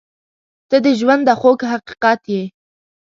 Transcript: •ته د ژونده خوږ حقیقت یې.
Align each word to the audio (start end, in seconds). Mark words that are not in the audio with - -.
•ته 0.69 0.77
د 0.85 0.87
ژونده 0.99 1.33
خوږ 1.39 1.59
حقیقت 1.71 2.21
یې. 2.33 2.43